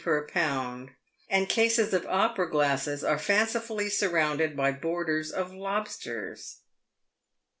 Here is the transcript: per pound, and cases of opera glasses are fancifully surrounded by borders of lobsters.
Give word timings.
per 0.03 0.25
pound, 0.25 0.89
and 1.29 1.47
cases 1.47 1.93
of 1.93 2.07
opera 2.07 2.49
glasses 2.49 3.03
are 3.03 3.19
fancifully 3.19 3.87
surrounded 3.87 4.57
by 4.57 4.71
borders 4.71 5.31
of 5.31 5.53
lobsters. 5.53 6.61